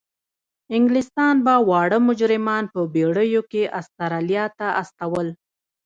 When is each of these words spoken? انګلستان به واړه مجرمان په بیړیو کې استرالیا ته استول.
انګلستان 0.77 1.35
به 1.45 1.53
واړه 1.69 1.97
مجرمان 2.09 2.63
په 2.73 2.79
بیړیو 2.93 3.41
کې 3.51 3.63
استرالیا 3.79 4.45
ته 4.57 4.67
استول. 4.81 5.27